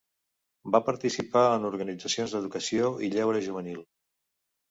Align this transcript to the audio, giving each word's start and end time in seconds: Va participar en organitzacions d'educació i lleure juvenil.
Va 0.75 0.79
participar 0.87 1.43
en 1.57 1.67
organitzacions 1.69 2.33
d'educació 2.37 2.89
i 3.09 3.13
lleure 3.17 3.45
juvenil. 3.49 3.87